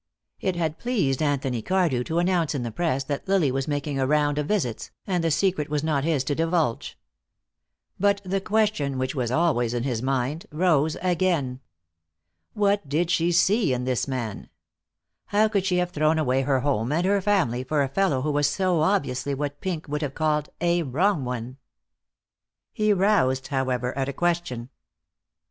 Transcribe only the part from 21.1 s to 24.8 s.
one"? He roused, however, at a question.